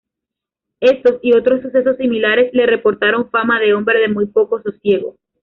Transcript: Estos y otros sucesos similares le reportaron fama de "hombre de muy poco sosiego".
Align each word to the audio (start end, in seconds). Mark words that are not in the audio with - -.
Estos 0.79 1.19
y 1.21 1.33
otros 1.35 1.61
sucesos 1.61 1.97
similares 1.97 2.51
le 2.55 2.65
reportaron 2.65 3.29
fama 3.29 3.59
de 3.59 3.75
"hombre 3.75 3.99
de 3.99 4.07
muy 4.07 4.25
poco 4.25 4.59
sosiego". 4.59 5.15